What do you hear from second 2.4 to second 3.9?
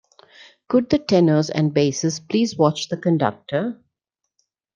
watch the conductor?